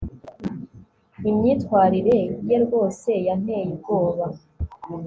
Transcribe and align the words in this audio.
imyitwarire 1.29 2.17
ye 2.49 2.57
rwose 2.63 3.11
yanteye 3.27 3.65
ubwoba 3.75 4.25